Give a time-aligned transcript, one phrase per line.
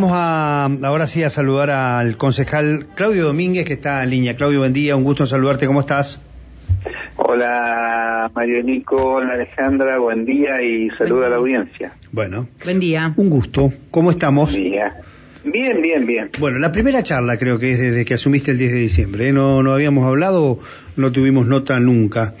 [0.00, 4.36] Vamos a ahora sí a saludar al concejal Claudio Domínguez que está en línea.
[4.36, 6.22] Claudio, buen día, un gusto saludarte, ¿cómo estás?
[7.16, 11.94] Hola Mario Nico, hola Alejandra, buen día y saludo a la audiencia.
[12.12, 13.12] Bueno, Buen día.
[13.16, 13.72] un gusto.
[13.90, 14.52] ¿Cómo estamos?
[14.52, 14.92] Buen día.
[15.44, 16.30] Bien, bien, bien.
[16.38, 19.28] Bueno, la primera charla creo que es desde que asumiste el 10 de diciembre.
[19.30, 19.32] ¿eh?
[19.32, 20.60] No, no habíamos hablado,
[20.96, 22.34] no tuvimos nota nunca.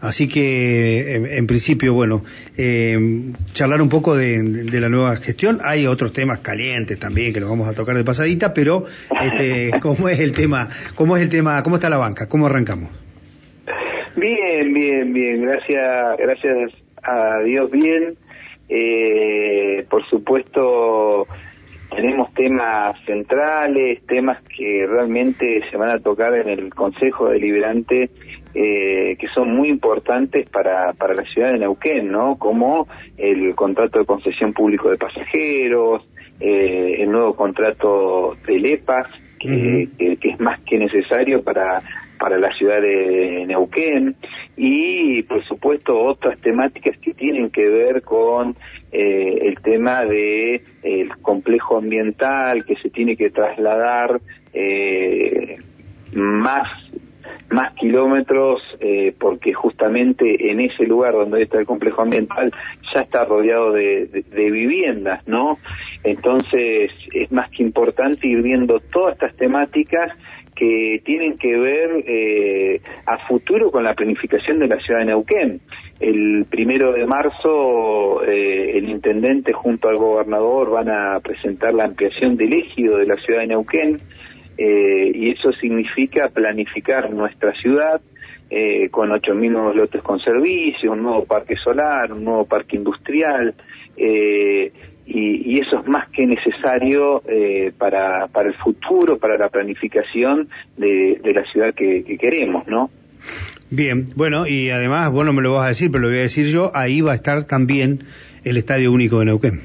[0.00, 2.22] Así que, en, en principio, bueno,
[2.56, 2.96] eh,
[3.52, 5.58] charlar un poco de, de la nueva gestión.
[5.64, 8.84] Hay otros temas calientes también que los vamos a tocar de pasadita, pero
[9.22, 10.68] este, ¿cómo es el tema?
[10.94, 11.62] ¿Cómo es el tema?
[11.62, 12.28] ¿Cómo está la banca?
[12.28, 12.90] ¿Cómo arrancamos?
[14.16, 15.42] Bien, bien, bien.
[15.42, 18.16] Gracias, gracias a Dios, bien.
[18.68, 21.26] Eh, por supuesto,
[21.94, 28.10] tenemos temas centrales, temas que realmente se van a tocar en el Consejo Deliberante,
[28.60, 32.36] eh, que son muy importantes para, para la ciudad de Neuquén, ¿no?
[32.38, 36.02] Como el contrato de concesión público de pasajeros,
[36.40, 39.06] eh, el nuevo contrato del EPAS,
[39.38, 41.80] que, que- que es más que necesario para
[42.18, 44.16] para la ciudad de Neuquén
[44.56, 48.56] y por supuesto otras temáticas que tienen que ver con
[48.90, 54.20] eh, el tema de el complejo ambiental que se tiene que trasladar
[54.52, 55.58] eh,
[56.12, 56.66] más
[57.50, 62.52] más kilómetros eh, porque justamente en ese lugar donde está el complejo ambiental
[62.94, 65.58] ya está rodeado de, viviendas, ¿no?
[66.04, 70.12] Entonces es más que importante ir viendo todas estas temáticas
[70.54, 75.60] que tienen que ver eh, a futuro con la planificación de la ciudad de Neuquén.
[76.00, 82.36] El primero de marzo eh, el intendente junto al gobernador van a presentar la ampliación
[82.36, 84.00] del ejido de la ciudad de Neuquén
[84.58, 88.00] eh, y eso significa planificar nuestra ciudad
[88.50, 93.54] eh, con 8.000 nuevos lotes con servicio, un nuevo parque solar, un nuevo parque industrial,
[93.96, 94.72] eh,
[95.06, 100.48] y, y eso es más que necesario eh, para, para el futuro, para la planificación
[100.76, 102.90] de, de la ciudad que, que queremos, ¿no?
[103.70, 106.22] Bien, bueno, y además, vos no me lo vas a decir, pero lo voy a
[106.22, 108.00] decir yo, ahí va a estar también
[108.44, 109.60] el Estadio Único de Neuquén,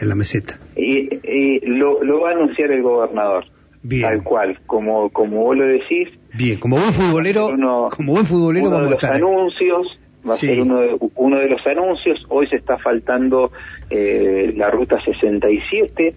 [0.00, 0.58] en la meseta.
[0.76, 3.44] Y, y lo, lo va a anunciar el gobernador,
[3.88, 4.02] Bien.
[4.02, 8.66] tal cual, como, como vos lo decís, Bien, como buen futbolero, uno- como buen futbolero
[8.68, 9.14] uno de a los estar.
[9.16, 9.98] anuncios
[10.28, 10.46] va a Sí.
[10.48, 13.52] ser uno de, uno de los anuncios hoy se está faltando
[13.90, 16.14] eh, la ruta 67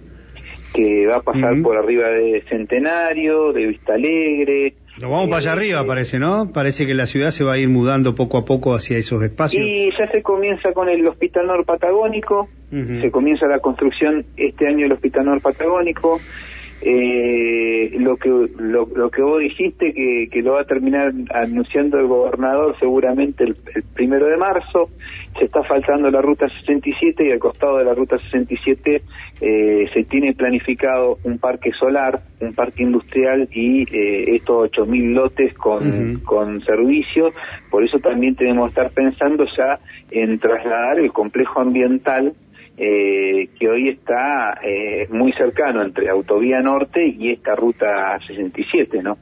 [0.74, 5.38] que va a pasar por arriba de Centenario de Vista Alegre Nos vamos eh, para
[5.40, 6.52] allá arriba, eh, parece, ¿no?
[6.52, 9.64] Parece que la ciudad se va a ir mudando poco a poco hacia esos espacios.
[9.66, 14.84] y ya se comienza con el Hospital Nor Patagónico se comienza la construcción este año
[14.84, 16.20] del Hospital Nor Patagónico
[16.82, 22.00] eh, lo que lo, lo que vos dijiste que, que lo va a terminar anunciando
[22.00, 24.90] el gobernador seguramente el, el primero de marzo
[25.38, 29.02] se está faltando la ruta 67 y al costado de la ruta 67
[29.42, 35.54] eh, se tiene planificado un parque solar un parque industrial y eh, estos 8.000 lotes
[35.56, 36.24] con, Ujú.
[36.24, 37.34] con servicio
[37.70, 39.80] por eso también tenemos que estar pensando ya
[40.12, 42.34] en trasladar el complejo ambiental
[42.82, 49.18] eh, que hoy está eh, muy cercano entre Autovía Norte y esta ruta 67, ¿no?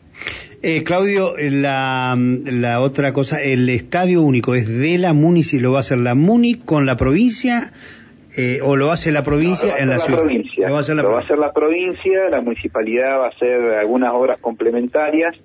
[0.62, 5.78] Eh, Claudio, la, la otra cosa, el Estadio Único es de la municipalidad, lo va
[5.78, 7.72] a hacer la MUNI con la provincia
[8.36, 10.20] eh, o lo hace la provincia No, en la ciudad.
[10.22, 10.68] provincia.
[10.68, 13.30] Lo va a hacer la Lo va a hacer la provincia, la municipalidad va a
[13.30, 15.36] hacer algunas obras complementarias,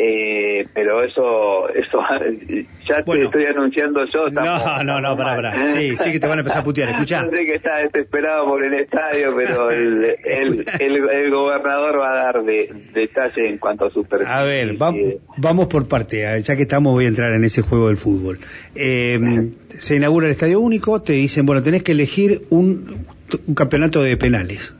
[0.00, 1.98] eh, pero eso, eso
[2.88, 3.30] ya Bueno.
[3.30, 4.26] te estoy anunciando yo.
[4.28, 5.52] estamos- No, no, no, pará, mal.
[5.54, 5.66] pará.
[5.76, 6.90] Sí, sí que te van a empezar a putear.
[6.90, 7.24] Escuchá.
[7.24, 12.12] Yo sé que está desesperado por el estadio, pero el, el, el, el gobernador va
[12.12, 14.26] a dar de, detalles en cuanto a su perfil.
[14.28, 17.44] A ver, va- Eh, vamos por parte, ver, ya que estamos voy a entrar en
[17.44, 18.38] ese juego del fútbol.
[18.74, 23.06] Eh, se inaugura el Estadio Único, te dicen, bueno, tenés que elegir un,
[23.46, 24.74] un campeonato de penales.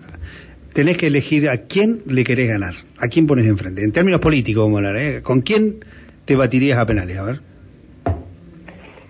[0.78, 3.82] Tenés que elegir a quién le querés ganar, a quién pones enfrente.
[3.82, 5.22] En términos políticos, vamos a hablar, ¿eh?
[5.22, 5.84] ¿Con quién
[6.24, 7.18] te batirías a penales?
[7.18, 7.40] A ver.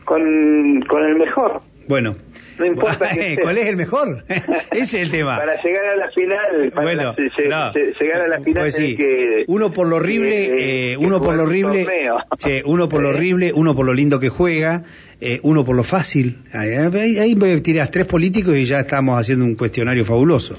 [0.06, 1.60] con, con el mejor.
[1.88, 2.16] Bueno.
[2.58, 3.38] No importa que.
[3.42, 4.24] ¿Cuál es el mejor?
[4.72, 5.36] Ese es el tema.
[5.38, 7.72] Para llegar a la final, para Bueno, la- se- se- no.
[7.72, 8.96] se- llegar a la final Pues sí.
[8.96, 11.86] que uno por lo horrible, que- eh, que uno por lo horrible,
[12.38, 13.14] che, uno por lo Eh.
[13.14, 14.82] horrible, uno por lo lindo que juega,
[15.20, 16.38] eh, uno por lo fácil.
[16.52, 20.56] Ahí, ahí, tirás tres políticos y ya estamos haciendo un cuestionario fabuloso.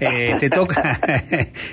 [0.00, 1.00] Eh, te toca,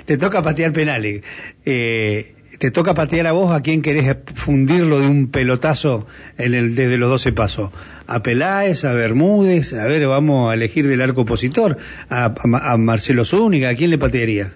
[0.06, 1.22] te toca patear penales.
[1.66, 6.74] Eh, te toca patear a vos a quien querés fundirlo de un pelotazo en el,
[6.74, 7.70] desde los 12 pasos.
[8.06, 11.78] A Peláez, a Bermúdez, a ver, vamos a elegir del arco opositor,
[12.10, 14.52] a, a- a Marcelo Zúñiga, ¿a quién le patearías?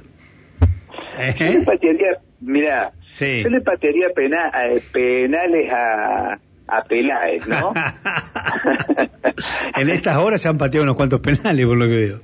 [1.40, 2.08] Yo le patearía,
[2.42, 3.42] mira, Sí.
[3.42, 7.72] yo le patearía pena- eh, penales a, a Peláez, ¿no?
[9.80, 12.20] en estas horas se han pateado unos cuantos penales, por lo que veo.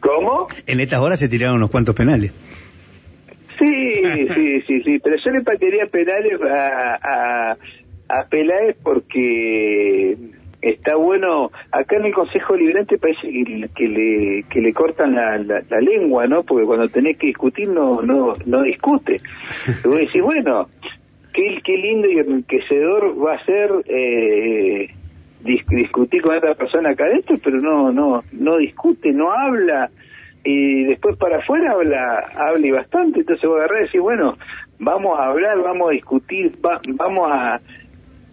[0.00, 0.48] ¿Cómo?
[0.66, 2.32] En estas horas se tiraron unos cuantos penales.
[3.62, 4.02] Sí,
[4.34, 7.56] sí, sí, sí, pero yo le patearía penales a, a,
[8.08, 10.16] a Peláez porque
[10.60, 13.20] está bueno, acá en el Consejo Liberante parece
[13.74, 16.42] que, le, que le cortan la, la, lengua, ¿no?
[16.42, 19.20] Porque cuando tenés que discutir no, no, no discute.
[19.84, 20.68] Y vos decís, bueno,
[21.32, 24.88] qué, qué lindo y enriquecedor va a ser eh,
[25.44, 29.88] discutir con otra persona acá adentro, pero no, no, no discute, no habla,
[30.44, 34.36] y después para afuera habla, habla y bastante, entonces vos agarrás y decís, bueno,
[34.78, 36.58] vamos a hablar, vamos a discutir,
[36.96, 37.60] vamos a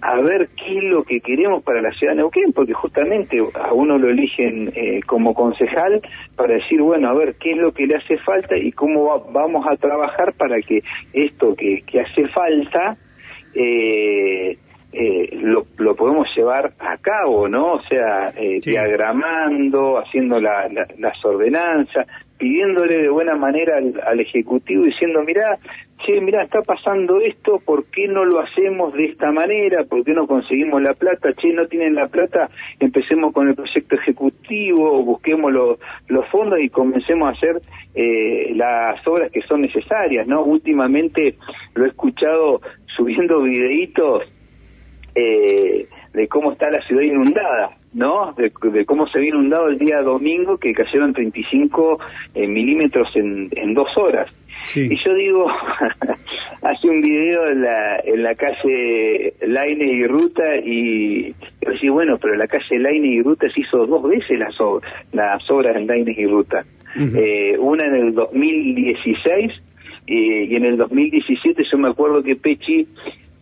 [0.02, 3.74] a ver qué es lo que queremos para la ciudad de Neuquén, porque justamente a
[3.74, 6.02] uno lo eligen eh, como concejal
[6.36, 9.66] para decir, bueno, a ver qué es lo que le hace falta y cómo vamos
[9.68, 12.98] a trabajar para que esto que, que hace falta
[13.54, 14.58] eh,
[14.92, 17.74] eh, lo, lo, podemos llevar a cabo, ¿no?
[17.74, 22.08] O sea, diagramando, haciendo las ordenanzas,
[22.40, 25.60] pidiéndole de buena manera al, Ejecutivo diciendo, mira,
[26.06, 29.84] che, mira, está pasando esto, ¿por qué no lo hacemos de esta manera?
[29.84, 31.34] ¿Por qué no conseguimos la plata?
[31.34, 32.50] Che, no tienen la plata,
[32.80, 37.62] empecemos con el proyecto ejecutivo, busquemos los fondos y comencemos a hacer
[37.94, 40.44] eh, las obras que son necesarias, ¿no?
[40.44, 41.36] Últimamente
[41.76, 42.62] lo he escuchado
[42.96, 44.24] subiendo videitos
[45.16, 48.34] eh, de cómo está la ciudad inundada, ¿no?
[48.34, 48.52] De,
[48.86, 52.00] cómo se había inundado el día domingo, que cayeron 35
[52.36, 54.30] eh, milímetros en, en dos horas.
[54.76, 55.48] Y yo digo,
[56.62, 62.18] hace un video en la, en la calle Laine y Ruta y yo decía, bueno,
[62.18, 64.56] pero la calle Laine y Ruta se hizo dos veces las,
[65.14, 66.66] las obras en Laine y Ruta.
[66.96, 69.52] eh, una en el 2016
[70.08, 72.88] y en el 2017 yo me acuerdo que Pechi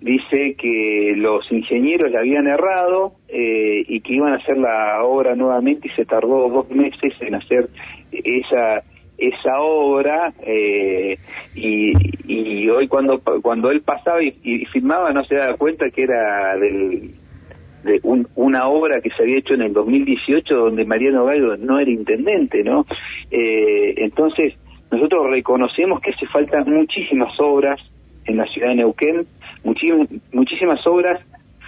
[0.02, 5.36] dice que los ingenieros le habían errado eh, y que iban a hacer la obra
[5.36, 7.70] nuevamente y se tardó dos meses en hacer
[8.12, 8.84] esa
[9.18, 11.18] esa obra eh,
[11.56, 11.92] y,
[12.32, 16.56] y, hoy cuando cuando él pasaba y, y, filmaba no se daba cuenta que era
[16.58, 17.16] del,
[17.84, 21.90] de una obra que se había hecho en el 2018 donde Mariano Gallo no era
[21.90, 22.86] intendente no
[23.32, 24.54] eh, entonces
[24.92, 27.82] nosotros reconocemos que hace falta muchísimas obras
[28.26, 29.26] en la ciudad de Neuquén
[30.32, 31.22] muchísimas obras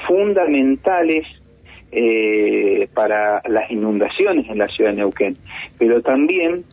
[0.08, 1.26] fundamentales
[1.92, 5.38] eh, para las inundaciones en la ciudad de Neuquén,
[5.78, 6.64] pero también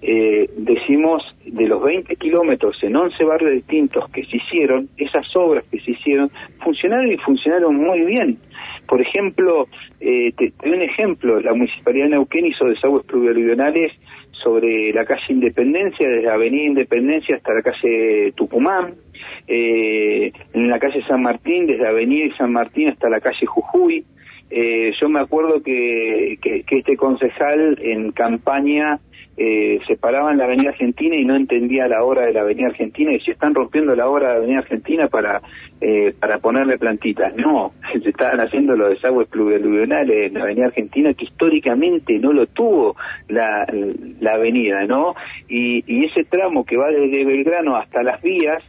[0.00, 5.64] eh, decimos de los 20 kilómetros en 11 barrios distintos que se hicieron, esas obras
[5.70, 6.30] que se hicieron
[6.62, 8.38] funcionaron y funcionaron muy bien.
[8.86, 9.66] Por ejemplo,
[10.00, 13.92] eh, te, doy un ejemplo, la Municipalidad de Neuquén hizo desagües pluvioaluvionales
[14.42, 18.94] sobre la calle Independencia, desde Avenida Independencia hasta la calle Tucumán,
[19.48, 24.04] eh, en la calle San Martín, desde Avenida San Martín hasta la calle Jujuy.
[24.50, 28.98] Eh, yo me acuerdo que, que, este concejal en campaña
[29.36, 32.68] eh, se paraba en la Avenida Argentina y no entendía la hora de la Avenida
[32.68, 35.42] Argentina y se están rompiendo la hora de la Avenida Argentina para
[35.80, 37.36] eh, para ponerle plantitas.
[37.36, 37.72] No,
[38.02, 42.96] se estaban haciendo los desagües pluvionales en la Avenida Argentina que históricamente no lo tuvo
[43.28, 43.66] la,
[44.20, 45.14] la avenida, ¿no?
[45.48, 48.62] Y, y ese tramo que va desde Belgrano hasta las vías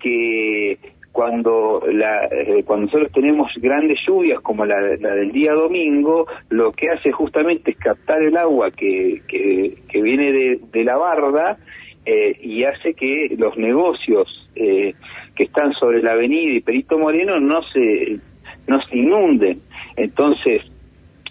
[0.00, 0.78] que
[1.12, 6.88] cuando la, eh, cuando nosotros tenemos grandes lluvias como la, del día domingo, lo que
[6.90, 11.58] hace justamente es captar el agua que, que, viene de, la barda
[12.06, 14.94] eh, y hace que los negocios eh,
[15.34, 18.18] que están sobre la avenida y Perito Moreno no se,
[18.66, 19.60] no se inunden.
[19.96, 20.62] Entonces,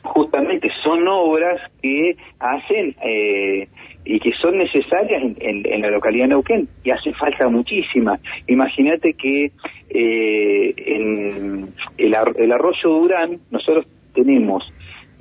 [0.04, 3.68] justamente son obras que hacen eh,
[4.06, 8.20] y que son necesarias en, la localidad de Neuquén y hace falta muchísima.
[8.48, 9.52] Imagínate que
[9.90, 14.64] eh, en el, arroyo Durán nosotros tenemos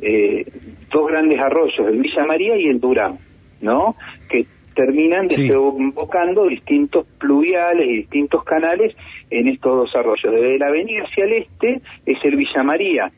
[0.00, 0.46] eh,
[0.90, 3.18] dos grandes arroyos, el Villa María y el Durán,
[3.60, 3.96] ¿no?
[4.30, 4.46] Que
[4.78, 8.94] terminan desembocando distintos pluviales y distintos canales
[9.28, 10.32] en estos dos arroyos.
[10.32, 13.10] Desde la avenida hacia el este es el Villa María,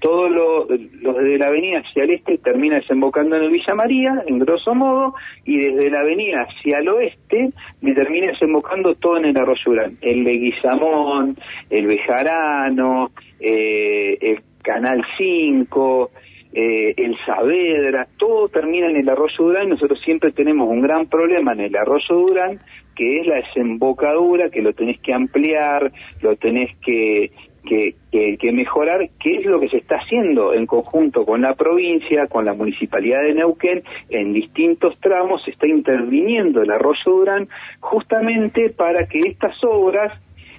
[0.00, 4.38] todo lo, de la avenida hacia el este termina desembocando en el Villa María, en
[4.38, 7.50] grosso modo, y desde la avenida hacia el oeste
[7.94, 9.98] termina desembocando todo en el Arroyo Durán.
[10.02, 11.36] El Leguizamón,
[11.70, 13.10] el Bejarano,
[13.40, 16.10] eh, el Canal 5,
[16.52, 19.70] eh, el Saavedra, todo termina en el Arroyo Durán.
[19.70, 22.60] Nosotros siempre tenemos un gran problema en el Arroyo Durán,
[22.94, 27.30] que es la desembocadura, que lo tenés que ampliar, lo tenés que
[27.66, 32.26] que, que, mejorar qué es lo que se está haciendo en conjunto con la provincia,
[32.28, 37.48] con la municipalidad de Neuquén, en distintos tramos se está interviniendo el arroyo Durán
[37.80, 40.18] justamente para que estas obras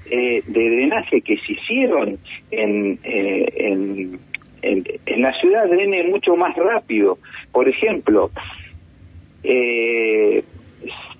[0.09, 2.19] eh, de drenaje que se hicieron
[2.51, 4.19] en, eh, en,
[4.61, 7.17] en, la ciudad drene mucho más rápido.
[7.51, 8.31] Por ejemplo,
[9.43, 10.43] eh,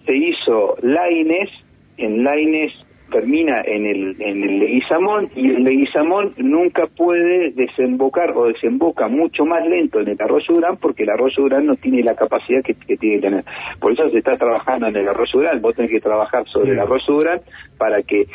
[0.06, 1.50] se hizo Laines,
[1.98, 2.74] en Laines
[3.12, 9.46] termina en el, en el Leguizamón y el Leguizamón nunca puede desembocar o desemboca mucho
[9.46, 12.74] más lento en el arroyo Durán porque el arroyo Durán no tiene la capacidad que,
[12.74, 13.46] tiene que tener.
[13.80, 16.80] Por eso se está trabajando en el arroyo Durán, vos tenés que trabajar sobre el
[16.80, 17.42] arroyo Durán
[17.78, 18.28] para que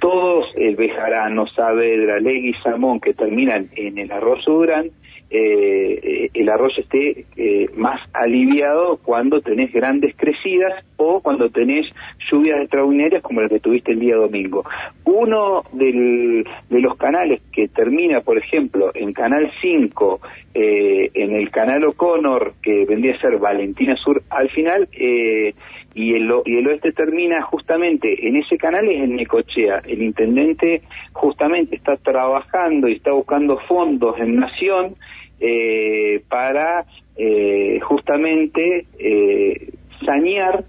[0.00, 4.90] todos el Bejarano, Saavedra, Leguizamón que terminan en el arroyo Durán
[5.30, 11.86] eh, el arroyo esté eh, más aliviado cuando tenés grandes crecidas o cuando tenés
[12.30, 14.64] lluvias extraordinarias como la que tuviste el día domingo.
[15.04, 20.20] Uno de los canales que termina, por ejemplo, en Canal 5,
[20.54, 25.54] eh, en el Canal O'Connor, que vendría a ser Valentina Sur al final, eh,
[25.96, 29.80] y el, y el oeste termina justamente en ese canal es en Necochea.
[29.86, 30.82] El intendente
[31.14, 34.94] justamente está trabajando y está buscando fondos en Nación
[35.40, 36.84] eh, para
[37.16, 39.72] eh, justamente eh,
[40.04, 40.66] sanear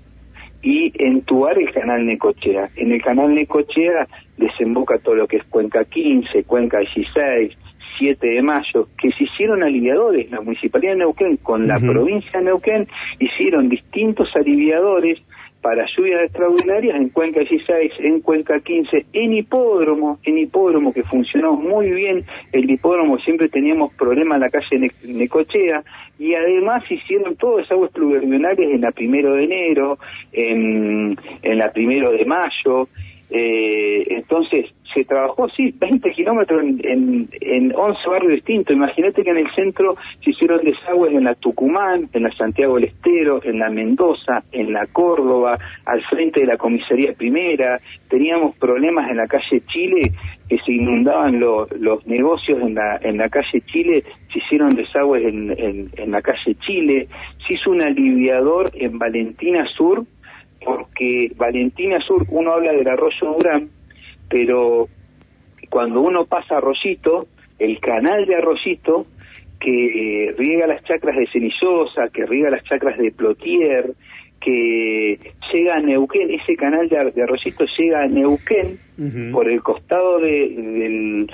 [0.61, 2.69] y entubar el canal Necochea.
[2.77, 4.07] En el canal Necochea
[4.37, 7.51] desemboca todo lo que es Cuenca 15, Cuenca 16,
[7.97, 12.45] 7 de mayo, que se hicieron aliviadores, la Municipalidad de Neuquén con la provincia de
[12.45, 12.87] Neuquén
[13.19, 15.21] hicieron distintos aliviadores
[15.61, 21.53] para lluvias extraordinarias en Cuenca 16, en Cuenca 15, en hipódromo, en hipódromo que funcionó
[21.55, 25.83] muy bien, el hipódromo siempre teníamos problemas en la calle Necochea,
[26.19, 29.99] y además hicieron todas esas aguas pluvionales en la primero de enero,
[30.31, 32.87] en, en la primero de mayo,
[33.29, 38.75] eh, entonces, se trabajó, sí, 20 kilómetros en, en, 11 barrios distintos.
[38.75, 42.85] Imagínate que en el centro se hicieron desagües en la Tucumán, en la Santiago del
[42.85, 47.81] Estero, en la Mendoza, en la Córdoba, al frente de la comisaría primera.
[48.07, 50.13] Teníamos problemas en la calle Chile,
[50.47, 55.51] que se inundaban los negocios en la, en la calle Chile, se hicieron desagües en,
[55.51, 57.07] en, en la calle Chile.
[57.45, 60.05] Se hizo un aliviador en Valentina Sur,
[60.63, 63.69] porque Valentina Sur, uno habla del arroyo Durán,
[64.29, 64.87] pero
[65.69, 67.27] cuando uno pasa Arroyito,
[67.59, 69.07] el canal de Arroyito,
[69.59, 73.93] que eh, riega las chacras de Cenillosa, que riega las chacras de Plotier,
[74.39, 75.19] que
[75.51, 78.79] llega a Neuquén, ese canal de, Arroyito llega a Neuquén
[79.31, 81.27] por el costado del,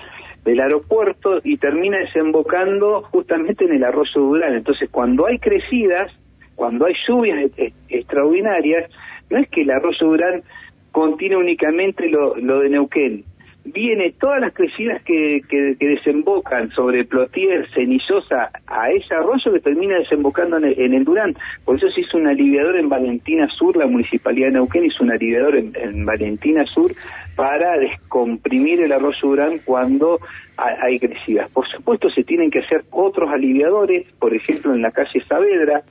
[0.43, 4.55] del aeropuerto y termina desembocando justamente en el arroyo Durán.
[4.55, 6.11] Entonces, cuando hay crecidas,
[6.55, 7.51] cuando hay lluvias
[7.89, 8.89] extraordinarias,
[9.29, 10.43] no es que el arroyo Durán
[10.91, 13.23] contiene únicamente lo, de Neuquén.
[13.65, 19.97] Viene todas las crecidas que, que, desembocan sobre Plotier, Cenillosa, a ese arroyo que termina
[19.97, 21.35] desembocando en el, Durán.
[21.63, 25.11] Por eso se hizo un aliviador en Valentina Sur, la Municipalidad de Neuquén hizo un
[25.11, 26.93] aliviador en, Valentina Sur
[27.37, 30.19] para descomprimir el arroyo Durán cuando
[30.57, 31.49] hay crecidas.
[31.51, 35.83] Por supuesto se tienen que hacer otros aliviadores, por ejemplo en la calle Saavedra,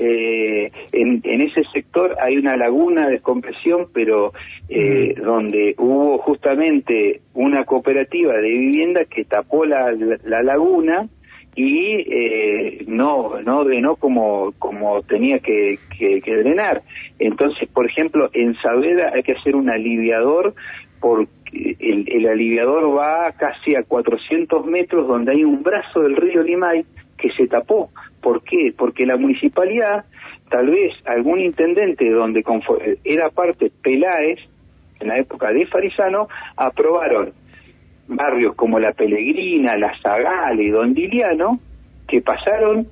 [0.00, 4.32] eh, en, ese sector hay una laguna de descompresión, pero
[4.68, 9.92] eh, donde hubo justamente una cooperativa de vivienda que tapó la,
[10.24, 11.08] laguna
[11.54, 16.82] y eh, no no drenó como como tenía que, que, drenar.
[17.18, 20.54] Entonces, por ejemplo, en Saavedra hay que hacer un aliviador
[21.00, 26.42] porque el, el, aliviador va casi a 400 metros donde hay un brazo del río
[26.42, 26.84] Limay
[27.16, 27.90] que se tapó.
[28.20, 28.72] ¿Por qué?
[28.76, 30.04] Porque la municipalidad,
[30.50, 32.44] tal vez algún intendente donde
[33.04, 34.38] era parte Peláez,
[35.00, 37.32] en la época de Farisano, aprobaron
[38.08, 41.60] barrios como La Pelegrina, La Zagale y Don Diliano,
[42.08, 42.88] que pasaron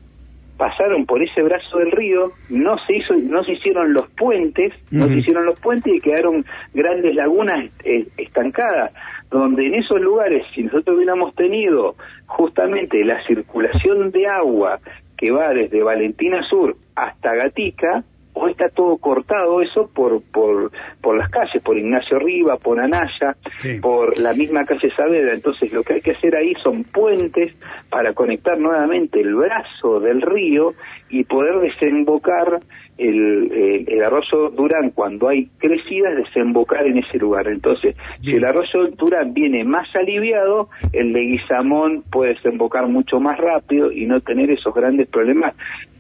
[0.57, 5.07] pasaron por ese brazo del río, no se hizo, no se hicieron los puentes, no
[5.07, 6.45] se hicieron los puentes y quedaron
[6.75, 8.93] grandes lagunas eh, estancadas
[9.31, 11.97] donde en esos lugares, si nosotros hubiéramos tenido
[12.27, 14.79] justamente la circulación de agua
[15.17, 18.05] que va desde Valentina Sur hasta Gatica,
[18.47, 23.37] hoy está todo cortado eso por, por, por las calles, por Ignacio Riva, por Anaya,
[23.83, 25.35] por la misma calle Saavedra.
[25.35, 27.53] Entonces lo que hay que hacer ahí son puentes
[27.91, 30.75] para conectar nuevamente el brazo del río
[31.09, 32.61] y poder desembocar
[32.99, 37.47] el, el, arroyo Durán cuando hay crecidas desembocar en ese lugar.
[37.49, 43.93] Entonces, si el arroyo Durán viene más aliviado, el Leguizamón puede desembocar mucho más rápido
[43.93, 45.55] y no tener esos grandes problemas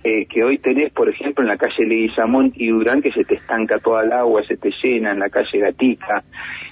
[0.04, 3.34] eh, que hoy tenés, por ejemplo, en la calle Leguizamón y Durán, que se te
[3.34, 6.22] estanca toda el agua, se te llena, en la calle Gatica.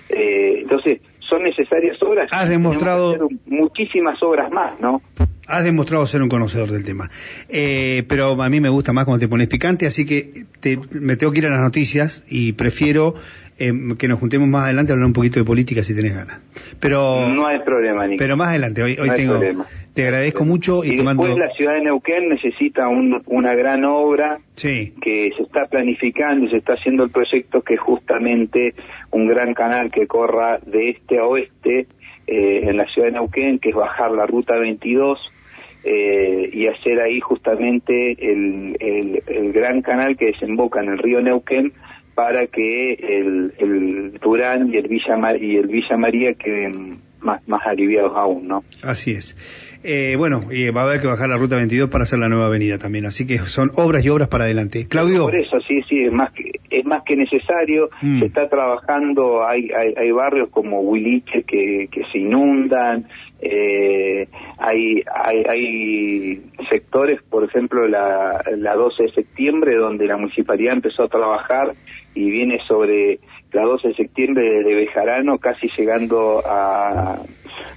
[0.08, 2.28] Eh, entonces, son necesarias obras.
[2.30, 5.02] Has demostrado muchísimas obras más, ¿no?
[5.46, 7.10] Has demostrado ser un conocedor del tema.
[7.48, 10.44] Eh, pero a mí me gusta más cuando te pones picante, así que
[10.92, 13.14] me tengo que ir a las noticias y prefiero
[13.58, 16.40] eh, que nos juntemos más adelante a hablar un poquito de política si tenés ganas.
[16.80, 18.18] Pero no hay problema, Nico.
[18.18, 19.32] Pero más adelante, hoy, hoy No hay tengo.
[19.34, 19.66] problema.
[19.92, 21.22] Te agradezco mucho y, Y te mando.
[21.24, 26.46] después la ciudad de Neuquén necesita un- una gran obra Sí, que se está planificando
[26.46, 28.74] y se está haciendo el proyecto que es justamente
[29.12, 31.86] un gran canal que corra de este a oeste
[32.26, 35.18] eh, en la ciudad de Neuquén, que es bajar la ruta 22
[35.84, 41.20] eh, y hacer ahí justamente el, el- el gran canal que desemboca en el río
[41.20, 41.72] Neuquén
[42.14, 47.46] para que el, el Durán y el Villa Ma- y el Villa María queden más,
[47.48, 48.62] más aliviados aún, ¿no?
[48.82, 49.36] así es.
[49.86, 52.46] Eh, bueno, y va a haber que bajar la ruta 22 para hacer la nueva
[52.46, 54.86] avenida también, así que son obras y obras para adelante.
[54.88, 55.24] Claudio.
[55.24, 57.90] Por eso, sí, sí, es más que, es más que necesario.
[58.00, 58.20] Mm.
[58.20, 63.06] Se está trabajando, hay, hay, hay barrios como Huiliche que, que se inundan,
[63.46, 70.72] eh, hay, hay, hay sectores, por ejemplo, la, la 12 de septiembre, donde la municipalidad
[70.72, 71.74] empezó a trabajar
[72.14, 73.18] y viene sobre
[73.52, 77.18] la 12 de septiembre de Bejarano, casi llegando a,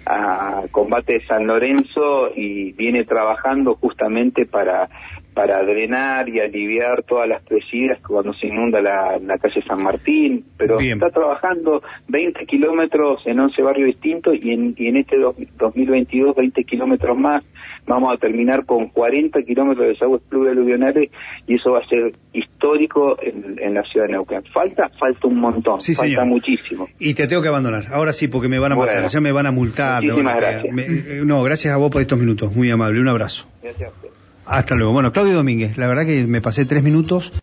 [0.06, 4.88] a Combate de San Lorenzo y viene trabajando justamente para
[5.38, 10.44] para drenar y aliviar todas las crecidas cuando se inunda la, la calle San Martín,
[10.58, 10.94] pero Bien.
[10.98, 16.36] está trabajando 20 kilómetros en 11 barrios distintos y en, y en este dos- 2022
[16.36, 17.44] 20 kilómetros más.
[17.86, 21.12] Vamos a terminar con 40 kilómetros de desagües plurialuvionales
[21.46, 24.44] y eso va a ser histórico en, en la ciudad de Neuquén.
[24.52, 24.90] ¿Falta?
[25.00, 26.26] Falta un montón, Sí, falta señor.
[26.26, 26.90] muchísimo.
[26.98, 27.86] Y te tengo que abandonar.
[27.94, 28.94] Ahora sí, porque me van a matar.
[28.96, 29.10] Bueno.
[29.10, 30.04] Ya me van a multar.
[30.04, 30.74] van a gracias.
[30.74, 32.56] Me- eh, no, gracias a vos por estos minutos.
[32.56, 33.00] Muy amable.
[33.00, 33.48] Un abrazo.
[33.62, 34.10] Gracias a usted.
[34.48, 34.94] Hasta luego.
[34.94, 37.34] Bueno, Claudio Domínguez, la verdad que me pasé tres minutos.